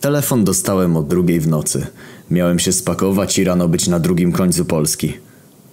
Telefon 0.00 0.44
dostałem 0.44 0.96
o 0.96 1.02
drugiej 1.02 1.40
w 1.40 1.48
nocy. 1.48 1.86
Miałem 2.30 2.58
się 2.58 2.72
spakować 2.72 3.38
i 3.38 3.44
rano 3.44 3.68
być 3.68 3.88
na 3.88 3.98
drugim 3.98 4.32
końcu 4.32 4.64
Polski. 4.64 5.12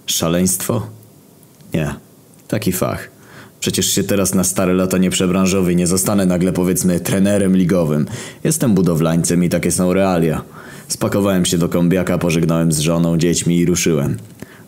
Szaleństwo? 0.06 0.86
Nie. 1.74 1.94
Taki 2.48 2.72
fach. 2.72 3.08
Przecież 3.60 3.86
się 3.86 4.04
teraz 4.04 4.34
na 4.34 4.44
stare 4.44 4.74
lata 4.74 4.98
nie 4.98 5.10
przebranżowi, 5.10 5.76
nie 5.76 5.86
zostanę 5.86 6.26
nagle 6.26 6.52
powiedzmy 6.52 7.00
trenerem 7.00 7.56
ligowym. 7.56 8.06
Jestem 8.44 8.74
budowlańcem 8.74 9.44
i 9.44 9.48
takie 9.48 9.72
są 9.72 9.92
realia. 9.92 10.42
Spakowałem 10.88 11.44
się 11.44 11.58
do 11.58 11.68
kombiaka, 11.68 12.18
pożegnałem 12.18 12.72
z 12.72 12.78
żoną, 12.78 13.18
dziećmi 13.18 13.58
i 13.58 13.66
ruszyłem. 13.66 14.16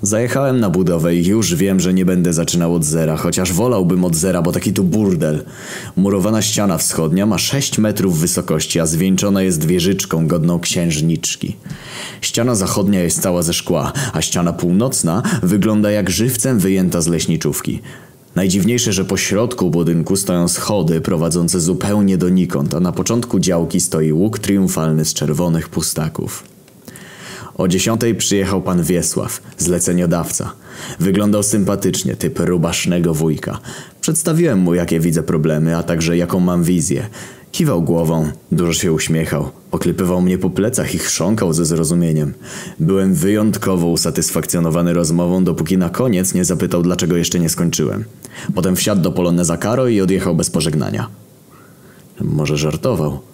Zajechałem 0.03 0.61
na 0.61 0.71
budowę 0.71 1.17
i 1.17 1.27
już 1.27 1.55
wiem, 1.55 1.81
że 1.81 1.95
nie 1.95 2.05
będę 2.05 2.33
zaczynał 2.33 2.75
od 2.75 2.85
zera, 2.85 3.17
chociaż 3.17 3.53
wolałbym 3.53 4.05
od 4.05 4.17
zera, 4.17 4.43
bo 4.43 4.53
taki 4.53 4.73
tu 4.73 4.85
burdel. 4.85 5.45
Murowana 5.97 6.43
ściana 6.43 6.79
wschodnia 6.79 7.27
ma 7.27 7.39
6 7.39 7.79
metrów 7.79 8.19
wysokości, 8.19 8.81
a 8.81 8.87
zwieńczona 8.87 9.43
jest 9.43 9.65
wieżyczką 9.65 10.27
godną 10.27 10.61
księżniczki. 10.61 11.57
Ściana 12.21 12.55
zachodnia 12.55 13.03
jest 13.03 13.23
cała 13.23 13.43
ze 13.43 13.53
szkła, 13.53 13.93
a 14.13 14.23
ściana 14.23 14.53
północna 14.53 15.23
wygląda 15.43 15.91
jak 15.91 16.11
żywcem 16.11 16.59
wyjęta 16.59 17.01
z 17.01 17.07
leśniczówki. 17.07 17.81
Najdziwniejsze, 18.35 18.93
że 18.93 19.05
po 19.05 19.17
środku 19.17 19.71
budynku 19.71 20.17
stoją 20.17 20.49
schody 20.49 21.01
prowadzące 21.01 21.61
zupełnie 21.61 22.19
donikąd, 22.19 22.75
a 22.75 22.81
na 22.81 22.93
początku 22.93 23.39
działki 23.39 23.81
stoi 23.81 24.13
łuk 24.13 24.39
triumfalny 24.39 25.05
z 25.05 25.15
czerwonych 25.15 25.69
pustaków. 25.69 26.60
O 27.61 27.69
dziesiątej 27.69 28.15
przyjechał 28.15 28.63
pan 28.63 28.83
Wiesław, 28.83 29.43
zleceniodawca. 29.59 30.53
Wyglądał 31.01 31.43
sympatycznie, 31.43 32.17
typ 32.17 32.39
rubasznego 32.39 33.15
wujka. 33.15 33.59
Przedstawiłem 34.01 34.59
mu, 34.59 34.75
jakie 34.75 35.01
widzę 35.01 35.23
problemy, 35.23 35.77
a 35.77 35.83
także 35.83 36.17
jaką 36.17 36.41
mam 36.41 36.63
wizję. 36.63 37.07
Kiwał 37.53 37.83
głową, 37.83 38.29
dużo 38.53 38.73
się 38.73 38.93
uśmiechał, 38.93 39.51
oklepywał 39.71 40.21
mnie 40.23 40.39
po 40.39 40.51
plecach 40.51 40.95
i 40.95 40.99
chrząkał 40.99 41.53
ze 41.53 41.65
zrozumieniem. 41.65 42.35
Byłem 42.79 43.15
wyjątkowo 43.15 43.87
usatysfakcjonowany 43.87 44.93
rozmową, 44.93 45.45
dopóki 45.45 45.79
na 45.79 45.91
koniec 45.91 46.35
nie 46.35 46.45
zapytał, 46.45 46.83
dlaczego 46.83 47.17
jeszcze 47.17 47.41
nie 47.41 47.49
skończyłem. 47.49 48.05
Potem 48.55 48.77
wsiadł 48.77 49.03
do 49.03 49.13
Poloneza 49.13 49.57
Caro 49.57 49.89
i 49.89 50.01
odjechał 50.01 50.35
bez 50.37 50.51
pożegnania. 50.51 51.09
Może 52.21 52.57
żartował. 52.57 53.30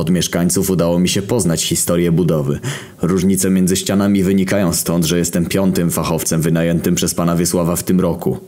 Od 0.00 0.10
mieszkańców 0.10 0.70
udało 0.70 0.98
mi 0.98 1.08
się 1.08 1.22
poznać 1.22 1.64
historię 1.64 2.12
budowy. 2.12 2.60
Różnice 3.02 3.50
między 3.50 3.76
ścianami 3.76 4.22
wynikają 4.22 4.72
stąd, 4.72 5.04
że 5.04 5.18
jestem 5.18 5.46
piątym 5.46 5.90
fachowcem 5.90 6.42
wynajętym 6.42 6.94
przez 6.94 7.14
pana 7.14 7.36
Wiesława 7.36 7.76
w 7.76 7.82
tym 7.82 8.00
roku. 8.00 8.38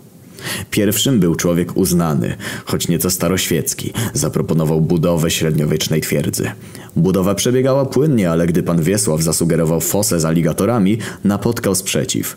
Pierwszym 0.70 1.20
był 1.20 1.34
człowiek 1.34 1.77
uznany, 1.77 2.36
choć 2.64 2.89
nieco 2.89 3.11
staroświecki. 3.11 3.92
Zaproponował 4.14 4.81
budowę 4.81 5.31
średniowiecznej 5.31 6.00
twierdzy. 6.00 6.50
Budowa 6.97 7.34
przebiegała 7.34 7.84
płynnie, 7.84 8.31
ale 8.31 8.47
gdy 8.47 8.62
pan 8.62 8.83
Wiesław 8.83 9.22
zasugerował 9.22 9.81
fosę 9.81 10.20
z 10.20 10.25
aligatorami, 10.25 10.98
napotkał 11.25 11.75
sprzeciw. 11.75 12.37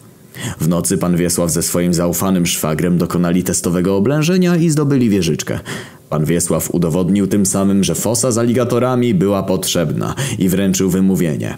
W 0.59 0.67
nocy 0.67 0.97
pan 0.97 1.15
Wiesław 1.15 1.51
ze 1.51 1.63
swoim 1.63 1.93
zaufanym 1.93 2.45
szwagrem 2.45 2.97
dokonali 2.97 3.43
testowego 3.43 3.97
oblężenia 3.97 4.55
i 4.55 4.69
zdobyli 4.69 5.09
wieżyczkę. 5.09 5.59
Pan 6.09 6.25
Wiesław 6.25 6.71
udowodnił 6.71 7.27
tym 7.27 7.45
samym, 7.45 7.83
że 7.83 7.95
fosa 7.95 8.31
z 8.31 8.37
aligatorami 8.37 9.13
była 9.13 9.43
potrzebna 9.43 10.15
i 10.39 10.49
wręczył 10.49 10.89
wymówienie. 10.89 11.57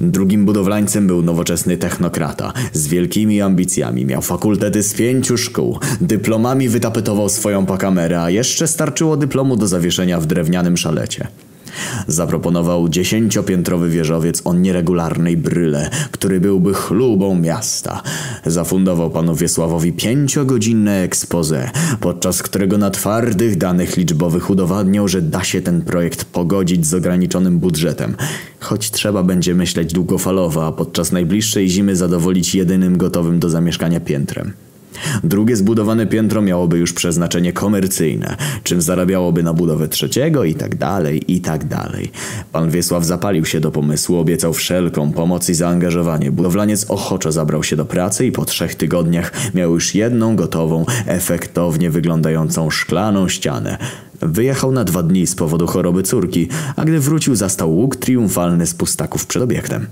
Drugim 0.00 0.44
budowlańcem 0.44 1.06
był 1.06 1.22
nowoczesny 1.22 1.76
technokrata 1.76 2.52
z 2.72 2.86
wielkimi 2.86 3.40
ambicjami. 3.40 4.06
Miał 4.06 4.22
fakultety 4.22 4.82
z 4.82 4.94
pięciu 4.94 5.36
szkół. 5.36 5.78
Dyplomami 6.00 6.68
wytapetował 6.68 7.28
swoją 7.28 7.66
pakamerę, 7.66 8.22
a 8.22 8.30
jeszcze 8.30 8.66
starczyło 8.66 9.16
dyplomu 9.16 9.56
do 9.56 9.66
zawieszenia 9.66 10.20
w 10.20 10.26
drewnianym 10.26 10.76
szalecie. 10.76 11.28
Zaproponował 12.06 12.88
dziesięciopiętrowy 12.88 13.90
wieżowiec 13.90 14.42
o 14.44 14.54
nieregularnej 14.54 15.36
bryle, 15.36 15.90
który 16.10 16.40
byłby 16.40 16.74
chlubą 16.74 17.34
miasta. 17.34 18.02
Zafundował 18.46 19.10
panu 19.10 19.34
Wiesławowi 19.34 19.92
pięciogodzinne 19.92 21.02
expose, 21.02 21.70
podczas 22.00 22.42
którego 22.42 22.78
na 22.78 22.90
twardych 22.90 23.58
danych 23.58 23.96
liczbowych 23.96 24.50
udowadniał, 24.50 25.08
że 25.08 25.22
da 25.22 25.44
się 25.44 25.62
ten 25.62 25.82
projekt 25.82 26.24
pogodzić 26.24 26.86
z 26.86 26.94
ograniczonym 26.94 27.58
budżetem. 27.58 28.16
Choć 28.60 28.90
trzeba 28.90 29.22
będzie 29.22 29.54
myśleć 29.54 29.92
długofalowo, 29.92 30.66
a 30.66 30.72
podczas 30.72 31.12
najbliższej 31.12 31.68
zimy 31.68 31.96
zadowolić 31.96 32.54
jedynym 32.54 32.98
gotowym 32.98 33.38
do 33.38 33.50
zamieszkania 33.50 34.00
piętrem. 34.00 34.52
Drugie 35.24 35.56
zbudowane 35.56 36.06
piętro 36.06 36.42
miałoby 36.42 36.78
już 36.78 36.92
przeznaczenie 36.92 37.52
komercyjne, 37.52 38.36
czym 38.62 38.82
zarabiałoby 38.82 39.42
na 39.42 39.54
budowę 39.54 39.88
trzeciego 39.88 40.44
i 40.44 40.54
tak 40.54 40.76
dalej, 40.76 41.32
i 41.32 41.40
tak 41.40 41.64
dalej. 41.64 42.10
Pan 42.52 42.70
Wiesław 42.70 43.04
zapalił 43.04 43.44
się 43.44 43.60
do 43.60 43.70
pomysłu, 43.70 44.18
obiecał 44.18 44.52
wszelką 44.52 45.12
pomoc 45.12 45.48
i 45.48 45.54
zaangażowanie. 45.54 46.30
Budowlaniec 46.30 46.90
ochoczo 46.90 47.32
zabrał 47.32 47.62
się 47.62 47.76
do 47.76 47.84
pracy 47.84 48.26
i 48.26 48.32
po 48.32 48.44
trzech 48.44 48.74
tygodniach 48.74 49.32
miał 49.54 49.74
już 49.74 49.94
jedną 49.94 50.36
gotową, 50.36 50.84
efektownie 51.06 51.90
wyglądającą 51.90 52.70
szklaną 52.70 53.28
ścianę. 53.28 53.78
Wyjechał 54.24 54.72
na 54.72 54.84
dwa 54.84 55.02
dni 55.02 55.26
z 55.26 55.34
powodu 55.34 55.66
choroby 55.66 56.02
córki, 56.02 56.48
a 56.76 56.84
gdy 56.84 57.00
wrócił 57.00 57.34
zastał 57.34 57.76
łuk 57.76 57.96
triumfalny 57.96 58.66
z 58.66 58.74
pustaków 58.74 59.26
przed 59.26 59.42
obiektem. 59.42 59.86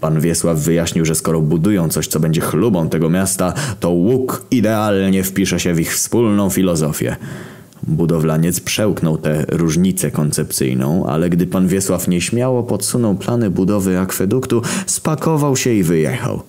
Pan 0.00 0.20
Wiesław 0.20 0.58
wyjaśnił, 0.58 1.04
że 1.04 1.14
skoro 1.14 1.40
budują 1.40 1.88
coś, 1.88 2.06
co 2.06 2.20
będzie 2.20 2.40
chlubą 2.40 2.88
tego 2.88 3.10
miasta, 3.10 3.52
to 3.80 3.90
łuk 3.90 4.46
idealnie 4.50 5.22
wpisze 5.22 5.60
się 5.60 5.74
w 5.74 5.80
ich 5.80 5.94
wspólną 5.94 6.50
filozofię. 6.50 7.16
Budowlaniec 7.82 8.60
przełknął 8.60 9.18
tę 9.18 9.44
różnicę 9.48 10.10
koncepcyjną, 10.10 11.06
ale 11.06 11.30
gdy 11.30 11.46
pan 11.46 11.68
Wiesław 11.68 12.08
nieśmiało 12.08 12.62
podsunął 12.62 13.14
plany 13.14 13.50
budowy 13.50 13.98
akweduktu, 13.98 14.62
spakował 14.86 15.56
się 15.56 15.72
i 15.72 15.82
wyjechał. 15.82 16.42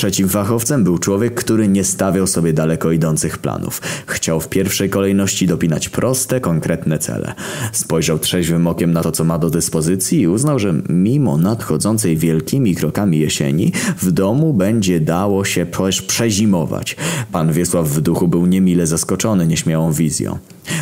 Trzecim 0.00 0.28
fachowcem 0.28 0.84
był 0.84 0.98
człowiek, 0.98 1.34
który 1.34 1.68
nie 1.68 1.84
stawiał 1.84 2.26
sobie 2.26 2.52
daleko 2.52 2.92
idących 2.92 3.38
planów. 3.38 3.82
Chciał 4.06 4.40
w 4.40 4.48
pierwszej 4.48 4.90
kolejności 4.90 5.46
dopinać 5.46 5.88
proste, 5.88 6.40
konkretne 6.40 6.98
cele. 6.98 7.34
Spojrzał 7.72 8.18
trzeźwym 8.18 8.66
okiem 8.66 8.92
na 8.92 9.02
to, 9.02 9.12
co 9.12 9.24
ma 9.24 9.38
do 9.38 9.50
dyspozycji 9.50 10.20
i 10.20 10.28
uznał, 10.28 10.58
że 10.58 10.74
mimo 10.88 11.36
nadchodzącej 11.36 12.16
wielkimi 12.16 12.74
krokami 12.74 13.18
jesieni, 13.18 13.72
w 13.98 14.12
domu 14.12 14.54
będzie 14.54 15.00
dało 15.00 15.44
się 15.44 15.66
przezimować. 16.06 16.96
Pan 17.32 17.52
Wiesław 17.52 17.88
w 17.88 18.00
duchu 18.00 18.28
był 18.28 18.46
niemile 18.46 18.86
zaskoczony 18.86 19.46
nieśmiałą 19.46 19.92
wizją. 19.92 20.38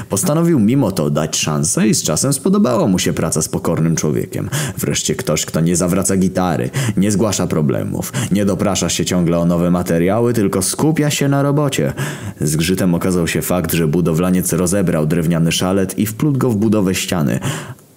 Postanowił 0.08 0.58
mimo 0.58 0.92
to 0.92 1.10
dać 1.10 1.36
szansę 1.36 1.88
i 1.88 1.94
z 1.94 2.02
czasem 2.02 2.32
spodobała 2.32 2.86
mu 2.86 2.98
się 2.98 3.12
praca 3.12 3.42
z 3.42 3.48
pokornym 3.48 3.96
człowiekiem. 3.96 4.50
Wreszcie 4.78 5.14
ktoś, 5.14 5.46
kto 5.46 5.60
nie 5.60 5.76
zawraca 5.76 6.16
gitary, 6.16 6.70
nie 6.96 7.10
zgłasza 7.10 7.46
problemów, 7.46 8.12
nie 8.32 8.44
doprasza 8.44 8.88
się 8.88 9.04
ciągle 9.04 9.38
o 9.38 9.44
nowe 9.44 9.70
materiały, 9.70 10.32
tylko 10.32 10.62
skupia 10.62 11.10
się 11.10 11.28
na 11.28 11.42
robocie. 11.42 11.92
Zgrzytem 12.40 12.94
okazał 12.94 13.28
się 13.28 13.42
fakt, 13.42 13.72
że 13.72 13.88
budowlaniec 13.88 14.52
rozebrał 14.52 15.06
drewniany 15.06 15.52
szalet 15.52 15.98
i 15.98 16.06
wplótł 16.06 16.38
go 16.38 16.50
w 16.50 16.56
budowę 16.56 16.94
ściany. 16.94 17.40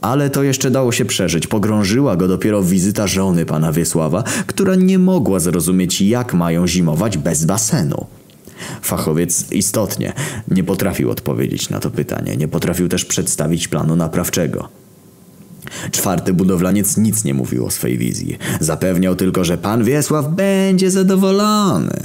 Ale 0.02 0.29
to 0.29 0.44
jeszcze 0.44 0.72
dało 0.72 0.91
się 0.91 1.06
przeżyć. 1.06 1.47
Pogrążyła 1.47 2.16
go 2.16 2.28
dopiero 2.28 2.63
wizyta 2.63 3.08
żony 3.08 3.46
pana 3.46 3.72
Wiesława, 3.72 4.23
która 4.47 4.75
nie 4.75 5.00
mogła 5.00 5.40
zrozumieć, 5.40 6.02
jak 6.02 6.34
mają 6.34 6.68
zimować 6.68 7.18
bez 7.18 7.46
basenu. 7.46 8.06
Fachowiec 8.81 9.51
istotnie 9.51 10.13
nie 10.47 10.63
potrafił 10.63 11.11
odpowiedzieć 11.11 11.69
na 11.69 11.79
to 11.79 11.91
pytanie, 11.91 12.38
nie 12.38 12.47
potrafił 12.47 12.88
też 12.88 13.05
przedstawić 13.05 13.67
planu 13.67 13.95
naprawczego. 13.95 14.69
Czwarty 15.91 16.33
budowlaniec 16.33 16.97
nic 16.97 17.23
nie 17.23 17.33
mówił 17.33 17.66
o 17.66 17.72
swej 17.72 17.97
wizji. 17.97 18.38
Zapewniał 18.59 19.16
tylko, 19.16 19.44
że 19.44 19.57
pan 19.57 19.83
Wiesław 19.83 20.27
będzie 20.27 20.91
zadowolony. 20.91 21.99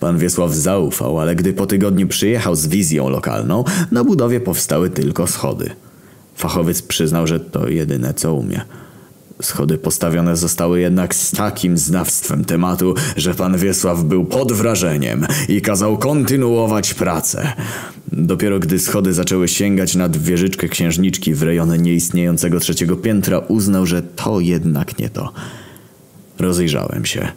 Pan 0.00 0.18
Wiesław 0.18 0.52
zaufał, 0.52 1.20
ale 1.20 1.36
gdy 1.36 1.52
po 1.52 1.66
tygodniu 1.66 2.08
przyjechał 2.08 2.54
z 2.56 2.66
wizją 2.66 3.08
lokalną, 3.08 3.64
na 3.90 4.04
budowie 4.04 4.40
powstały 4.40 4.90
tylko 4.90 5.26
schody. 5.26 5.70
Fachowiec 6.36 6.82
przyznał, 6.82 7.26
że 7.26 7.40
to 7.40 7.68
jedyne 7.68 8.14
co 8.14 8.34
umie. 8.34 8.60
Schody 9.42 9.78
postawione 9.78 10.36
zostały 10.36 10.80
jednak 10.80 11.14
z 11.14 11.30
takim 11.30 11.78
znawstwem 11.78 12.44
tematu, 12.44 12.94
że 13.16 13.34
pan 13.34 13.58
Wiesław 13.58 14.04
był 14.04 14.24
pod 14.24 14.52
wrażeniem 14.52 15.26
i 15.48 15.60
kazał 15.60 15.98
kontynuować 15.98 16.94
pracę. 16.94 17.52
Dopiero 18.12 18.58
gdy 18.58 18.78
schody 18.78 19.12
zaczęły 19.12 19.48
sięgać 19.48 19.94
nad 19.94 20.16
wieżyczkę 20.16 20.68
księżniczki 20.68 21.34
w 21.34 21.42
rejonie 21.42 21.78
nieistniejącego 21.78 22.60
trzeciego 22.60 22.96
piętra, 22.96 23.38
uznał, 23.38 23.86
że 23.86 24.02
to 24.02 24.40
jednak 24.40 24.98
nie 24.98 25.10
to. 25.10 25.32
Rozejrzałem 26.38 27.04
się. 27.04 27.28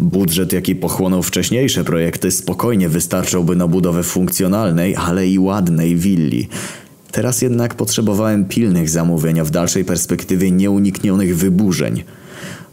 Budżet, 0.00 0.52
jaki 0.52 0.76
pochłonął 0.76 1.22
wcześniejsze 1.22 1.84
projekty, 1.84 2.30
spokojnie 2.30 2.88
wystarczałby 2.88 3.56
na 3.56 3.68
budowę 3.68 4.02
funkcjonalnej, 4.02 4.96
ale 4.96 5.28
i 5.28 5.38
ładnej 5.38 5.96
willi. 5.96 6.48
Teraz 7.12 7.42
jednak 7.42 7.74
potrzebowałem 7.74 8.44
pilnych 8.44 8.90
zamówień, 8.90 9.40
a 9.40 9.44
w 9.44 9.50
dalszej 9.50 9.84
perspektywie 9.84 10.50
nieuniknionych 10.50 11.36
wyburzeń. 11.36 12.04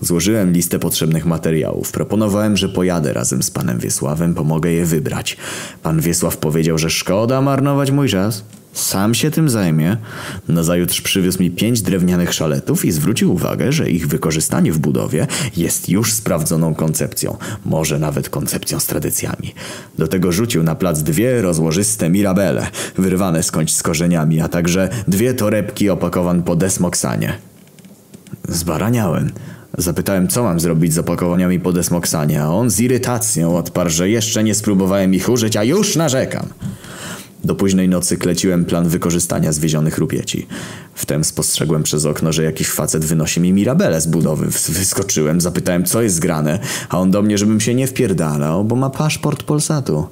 Złożyłem 0.01 0.51
listę 0.51 0.79
potrzebnych 0.79 1.25
materiałów. 1.25 1.91
Proponowałem, 1.91 2.57
że 2.57 2.69
pojadę 2.69 3.13
razem 3.13 3.43
z 3.43 3.51
panem 3.51 3.79
Wiesławem, 3.79 4.35
pomogę 4.35 4.71
je 4.71 4.85
wybrać. 4.85 5.37
Pan 5.83 6.01
Wiesław 6.01 6.37
powiedział, 6.37 6.77
że 6.77 6.89
szkoda 6.89 7.41
marnować 7.41 7.91
mój 7.91 8.09
czas. 8.09 8.43
Sam 8.75 9.13
się 9.13 9.31
tym 9.31 9.49
zajmie. 9.49 9.97
Nazajutrz 10.47 11.01
przywiózł 11.01 11.43
mi 11.43 11.51
pięć 11.51 11.81
drewnianych 11.81 12.33
szaletów 12.33 12.85
i 12.85 12.91
zwrócił 12.91 13.33
uwagę, 13.33 13.71
że 13.71 13.89
ich 13.89 14.07
wykorzystanie 14.07 14.71
w 14.71 14.79
budowie 14.79 15.27
jest 15.57 15.89
już 15.89 16.13
sprawdzoną 16.13 16.75
koncepcją, 16.75 17.37
może 17.65 17.99
nawet 17.99 18.29
koncepcją 18.29 18.79
z 18.79 18.85
tradycjami. 18.85 19.53
Do 19.97 20.07
tego 20.07 20.31
rzucił 20.31 20.63
na 20.63 20.75
plac 20.75 21.03
dwie 21.03 21.41
rozłożyste 21.41 22.09
mirabele, 22.09 22.67
wyrwane 22.97 23.43
skądś 23.43 23.73
z 23.73 23.83
korzeniami, 23.83 24.41
a 24.41 24.47
także 24.47 24.89
dwie 25.07 25.33
torebki 25.33 25.89
opakowane 25.89 26.43
po 26.43 26.55
desmoksanie. 26.55 27.33
Zbaraniałem. 28.49 29.31
Zapytałem, 29.77 30.27
co 30.27 30.43
mam 30.43 30.59
zrobić 30.59 30.93
z 30.93 30.97
opakowaniami 30.97 31.59
po 31.59 31.71
desmoksanie, 31.71 32.43
a 32.43 32.49
on 32.49 32.69
z 32.69 32.79
irytacją 32.79 33.57
odparł, 33.57 33.89
że 33.89 34.09
jeszcze 34.09 34.43
nie 34.43 34.55
spróbowałem 34.55 35.13
ich 35.13 35.29
użyć, 35.29 35.57
a 35.57 35.63
już 35.63 35.95
narzekam. 35.95 36.47
Do 37.45 37.55
późnej 37.55 37.89
nocy 37.89 38.17
kleciłem 38.17 38.65
plan 38.65 38.89
wykorzystania 38.89 39.51
zwiezionych 39.51 39.97
rupieci. 39.97 40.47
Wtem 40.95 41.23
spostrzegłem 41.23 41.83
przez 41.83 42.05
okno, 42.05 42.33
że 42.33 42.43
jakiś 42.43 42.69
facet 42.69 43.05
wynosi 43.05 43.39
mi 43.39 43.53
mirabelę 43.53 44.01
z 44.01 44.07
budowy. 44.07 44.47
Wyskoczyłem, 44.69 45.41
zapytałem, 45.41 45.85
co 45.85 46.01
jest 46.01 46.15
zgrane, 46.15 46.59
a 46.89 46.99
on 46.99 47.11
do 47.11 47.21
mnie, 47.21 47.37
żebym 47.37 47.59
się 47.59 47.75
nie 47.75 47.87
wpierdalał, 47.87 48.63
bo 48.63 48.75
ma 48.75 48.89
paszport 48.89 49.43
Polsatu. 49.43 50.07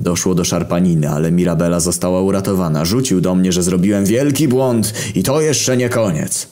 Doszło 0.00 0.34
do 0.34 0.44
szarpaniny, 0.44 1.10
ale 1.10 1.32
Mirabela 1.32 1.80
została 1.80 2.20
uratowana. 2.20 2.84
Rzucił 2.84 3.20
do 3.20 3.34
mnie, 3.34 3.52
że 3.52 3.62
zrobiłem 3.62 4.04
wielki 4.04 4.48
błąd 4.48 4.94
i 5.14 5.22
to 5.22 5.40
jeszcze 5.40 5.76
nie 5.76 5.88
koniec. 5.88 6.48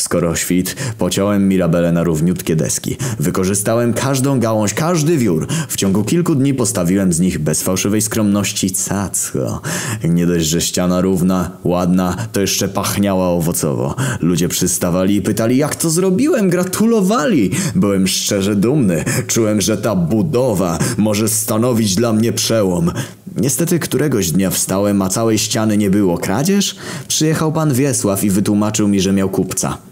Skoro 0.00 0.36
świt, 0.36 0.76
pociąłem 0.98 1.48
Mirabelę 1.48 1.92
na 1.92 2.04
równiutkie 2.04 2.56
deski. 2.56 2.96
Wykorzystałem 3.18 3.92
każdą 3.92 4.40
gałąź, 4.40 4.74
każdy 4.74 5.18
wiór. 5.18 5.46
W 5.68 5.76
ciągu 5.76 6.04
kilku 6.04 6.34
dni 6.34 6.54
postawiłem 6.54 7.12
z 7.12 7.20
nich 7.20 7.38
bez 7.38 7.62
fałszywej 7.62 8.02
skromności 8.02 8.70
cacko. 8.70 9.60
Nie 10.04 10.26
dość, 10.26 10.46
że 10.46 10.60
ściana 10.60 11.00
równa, 11.00 11.50
ładna, 11.64 12.16
to 12.32 12.40
jeszcze 12.40 12.68
pachniała 12.68 13.28
owocowo. 13.28 13.94
Ludzie 14.20 14.48
przystawali 14.48 15.16
i 15.16 15.22
pytali, 15.22 15.56
jak 15.56 15.74
to 15.74 15.90
zrobiłem, 15.90 16.50
gratulowali. 16.50 17.50
Byłem 17.74 18.08
szczerze 18.08 18.56
dumny. 18.56 19.04
Czułem, 19.26 19.60
że 19.60 19.76
ta 19.76 19.96
budowa 19.96 20.78
może 20.96 21.28
stanowić 21.28 21.94
dla 21.94 22.12
mnie 22.12 22.32
przełom. 22.32 22.92
Niestety 23.36 23.78
któregoś 23.78 24.30
dnia 24.30 24.50
wstałem, 24.50 25.02
a 25.02 25.08
całej 25.08 25.38
ściany 25.38 25.76
nie 25.76 25.90
było. 25.90 26.18
Kradzież? 26.18 26.76
Przyjechał 27.08 27.52
pan 27.52 27.74
Wiesław 27.74 28.24
i 28.24 28.30
wytłumaczył 28.30 28.88
mi, 28.88 29.00
że 29.00 29.12
miał 29.12 29.28
kupca. 29.28 29.89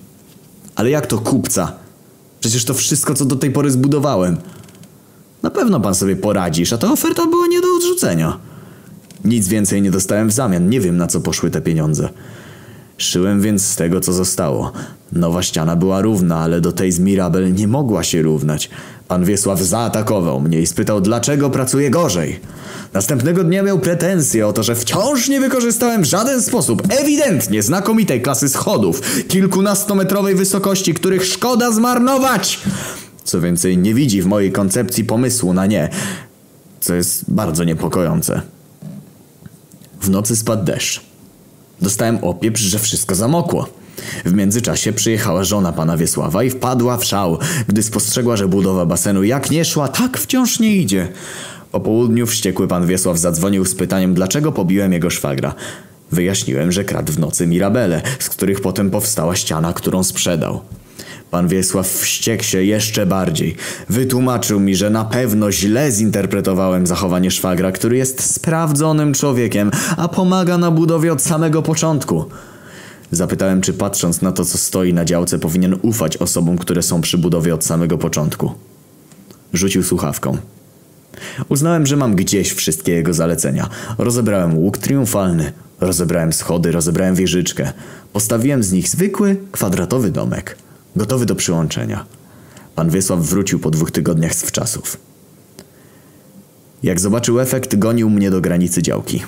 Ale 0.79 0.91
jak 0.91 1.07
to 1.07 1.19
kupca? 1.19 1.73
Przecież 2.41 2.65
to 2.65 2.75
wszystko, 2.75 3.15
co 3.15 3.25
do 3.25 3.37
tej 3.37 3.51
pory 3.51 3.71
zbudowałem. 3.71 4.37
Na 5.43 5.51
pewno 5.51 5.81
pan 5.81 5.95
sobie 5.95 6.17
poradzisz, 6.17 6.73
a 6.73 6.79
ta 6.79 6.93
oferta 6.93 7.27
była 7.27 7.47
nie 7.47 7.61
do 7.61 7.67
odrzucenia. 7.77 8.39
Nic 9.25 9.49
więcej 9.49 9.83
nie 9.83 9.91
dostałem 9.91 10.29
w 10.29 10.33
zamian, 10.33 10.69
nie 10.69 10.81
wiem 10.81 10.97
na 10.97 11.07
co 11.07 11.21
poszły 11.21 11.51
te 11.51 11.61
pieniądze. 11.61 12.09
Szyłem 12.99 13.41
więc 13.41 13.65
z 13.65 13.77
tego, 13.77 14.01
co 14.01 14.13
zostało. 14.13 14.73
Nowa 15.13 15.43
ściana 15.43 15.77
była 15.77 16.01
równa, 16.01 16.37
ale 16.37 16.61
do 16.61 16.73
tej 16.73 16.93
z 16.93 16.99
Mirabel 16.99 17.55
nie 17.55 17.69
mogła 17.69 18.05
się 18.05 18.23
równać. 18.23 18.71
Pan 19.09 19.25
Wiesław 19.25 19.61
zaatakował 19.61 20.41
mnie 20.41 20.61
i 20.61 20.67
spytał, 20.67 21.01
dlaczego 21.01 21.51
pracuję 21.51 21.91
gorzej. 21.91 22.41
Następnego 22.93 23.45
dnia 23.45 23.63
miał 23.63 23.79
pretensje 23.79 24.47
o 24.47 24.53
to, 24.53 24.63
że 24.63 24.75
wciąż 24.75 25.29
nie 25.29 25.41
wykorzystałem 25.41 26.03
w 26.03 26.05
żaden 26.05 26.43
sposób 26.43 26.83
ewidentnie 26.89 27.63
znakomitej 27.63 28.23
klasy 28.23 28.49
schodów, 28.49 29.01
kilkunastometrowej 29.29 30.35
wysokości, 30.35 30.95
których 30.95 31.25
szkoda 31.25 31.73
zmarnować. 31.73 32.61
Co 33.25 33.41
więcej, 33.41 33.79
nie 33.79 33.95
widzi 33.95 34.23
w 34.23 34.27
mojej 34.27 34.53
koncepcji 34.53 35.05
pomysłu 35.05 35.53
na 35.53 35.67
nie, 35.67 35.89
co 36.81 36.95
jest 36.95 37.25
bardzo 37.29 37.65
niepokojące. 37.65 38.43
W 40.01 40.11
nocy 40.11 40.37
spadł 40.37 40.65
deszcz. 40.65 41.01
Dostałem 41.83 42.19
opieprz, 42.25 42.61
że 42.61 42.79
wszystko 42.79 43.15
zamokło. 43.15 43.78
W 44.25 44.33
międzyczasie 44.33 44.93
przyjechała 44.93 45.45
żona 45.45 45.73
pana 45.73 45.97
Wiesława 45.97 46.43
i 46.43 46.50
wpadła 46.50 46.97
w 46.97 47.05
szał, 47.05 47.39
gdy 47.69 47.83
spostrzegła, 47.83 48.37
że 48.37 48.49
budowa 48.49 48.87
basenu 48.87 49.23
jak 49.23 49.50
nie 49.50 49.65
szła, 49.65 49.89
tak 49.89 50.19
wciąż 50.19 50.61
nie 50.61 50.77
idzie. 50.77 51.09
Po 51.73 51.81
południu 51.81 52.27
wściekły 52.27 52.69
pan 52.69 52.87
Wiesław 52.87 53.19
zadzwonił 53.19 53.65
z 53.65 53.75
pytaniem, 53.75 54.15
dlaczego 54.15 54.53
pobiłem 54.53 54.93
jego 54.93 55.11
szwagra. 55.11 55.55
Wyjaśniłem, 56.12 56.73
że 56.73 56.85
kradł 56.85 57.12
w 57.12 57.19
nocy 57.19 57.47
mirabele, 57.47 58.03
z 58.19 58.29
których 58.29 58.61
potem 58.61 58.91
powstała 58.91 59.37
ściana, 59.37 59.73
którą 59.73 60.05
sprzedał. 60.05 60.61
Pan 61.31 61.49
Wiesław 61.49 61.89
wściekł 61.89 62.45
się 62.45 62.65
jeszcze 62.65 63.06
bardziej. 63.06 63.56
Wytłumaczył 63.89 64.61
mi, 64.61 64.77
że 64.77 64.91
na 64.91 65.05
pewno 65.05 65.53
źle 65.53 65.91
zinterpretowałem 65.91 66.87
zachowanie 66.87 67.31
szwagra, 67.31 67.73
który 67.73 67.97
jest 67.97 68.35
sprawdzonym 68.35 69.15
człowiekiem, 69.15 69.71
a 69.97 70.09
pomaga 70.09 70.59
na 70.59 70.71
budowie 70.71 71.12
od 71.12 71.23
samego 71.23 71.62
początku. 71.62 72.25
Zapytałem, 73.13 73.61
czy 73.61 73.73
patrząc 73.73 74.23
na 74.23 74.33
to, 74.33 74.45
co 74.45 74.59
stoi 74.59 74.95
na 74.95 75.05
działce, 75.05 75.39
powinien 75.39 75.77
ufać 75.83 76.17
osobom, 76.17 76.59
które 76.59 76.83
są 76.83 77.01
przy 77.01 77.19
budowie 77.19 77.55
od 77.55 77.65
samego 77.65 77.99
początku. 77.99 78.53
Rzucił 79.53 79.83
słuchawką. 79.83 80.39
Uznałem, 81.49 81.87
że 81.87 81.97
mam 81.97 82.15
gdzieś 82.15 82.53
wszystkie 82.53 82.93
jego 82.93 83.15
zalecenia. 83.15 83.69
Rozebrałem 83.99 84.59
łuk 84.59 84.79
triumfalny, 84.79 85.53
rozebrałem 85.81 86.33
schody, 86.33 86.73
rozebrałem 86.73 87.15
wieżyczkę. 87.15 87.73
Postawiłem 88.13 88.63
z 88.63 88.73
nich 88.73 88.89
zwykły, 88.89 89.37
kwadratowy 89.53 90.11
domek, 90.11 90.57
gotowy 90.97 91.27
do 91.27 91.35
przyłączenia. 91.35 92.07
Pan 92.75 92.91
Wiesław 92.91 93.21
wrócił 93.21 93.59
po 93.59 93.71
dwóch 93.71 93.91
tygodniach 93.91 94.35
z 94.35 94.43
wczasów. 94.43 94.97
Jak 96.83 97.01
zobaczył 97.01 97.41
efekt, 97.41 97.77
gonił 97.77 98.11
mnie 98.11 98.31
do 98.31 98.41
granicy 98.41 98.83
działki. 98.83 99.23